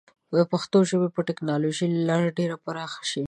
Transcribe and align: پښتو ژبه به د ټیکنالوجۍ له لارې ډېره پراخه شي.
پښتو 0.51 0.77
ژبه 0.89 1.07
به 1.13 1.21
د 1.23 1.27
ټیکنالوجۍ 1.27 1.87
له 1.93 2.01
لارې 2.09 2.35
ډېره 2.37 2.55
پراخه 2.63 3.01
شي. 3.11 3.19